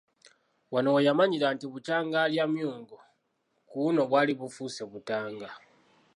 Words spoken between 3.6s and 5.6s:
ku luno bwali bufuuse butanga.